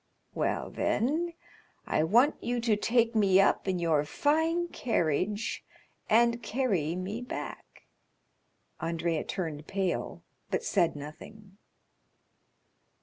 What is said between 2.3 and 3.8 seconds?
you to take me up in